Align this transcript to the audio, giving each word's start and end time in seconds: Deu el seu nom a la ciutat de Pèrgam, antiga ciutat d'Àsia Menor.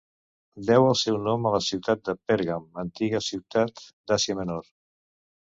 Deu 0.69 0.85
el 0.91 0.95
seu 1.01 1.19
nom 1.27 1.45
a 1.49 1.51
la 1.57 1.59
ciutat 1.65 2.01
de 2.09 2.15
Pèrgam, 2.31 2.65
antiga 2.87 3.21
ciutat 3.29 3.87
d'Àsia 4.11 4.39
Menor. 4.41 4.71